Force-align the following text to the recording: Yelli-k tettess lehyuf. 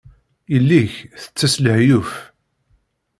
Yelli-k 0.53 0.93
tettess 1.21 1.55
lehyuf. 1.63 2.11